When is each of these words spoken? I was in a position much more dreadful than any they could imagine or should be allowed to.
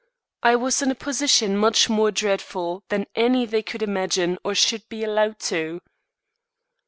I 0.41 0.55
was 0.55 0.81
in 0.81 0.89
a 0.89 0.95
position 0.95 1.55
much 1.55 1.87
more 1.87 2.09
dreadful 2.09 2.83
than 2.89 3.05
any 3.13 3.45
they 3.45 3.61
could 3.61 3.83
imagine 3.83 4.39
or 4.43 4.55
should 4.55 4.89
be 4.89 5.03
allowed 5.03 5.37
to. 5.41 5.79